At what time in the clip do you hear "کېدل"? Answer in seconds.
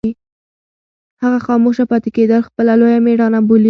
2.15-2.41